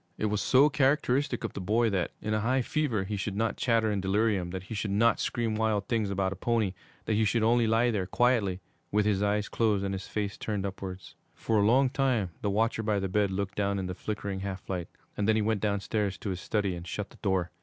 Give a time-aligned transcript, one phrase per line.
[0.17, 3.55] It was so characteristic of the boy that, in a high fever, he should not
[3.55, 6.73] chatter in delirium, that he should not scream wild things about a pony,
[7.05, 8.61] that he should only lie there quietly,
[8.91, 11.13] with his eyes closed and his face turned upwards.
[11.35, 14.67] For a long time the watcher by the bed looked down in the flickering half
[14.67, 17.51] light, and then he went downstairs to his study and shut the door.